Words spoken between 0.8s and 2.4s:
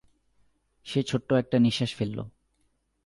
সে ছোট্ট একটা নিঃশ্বাস ফেলল।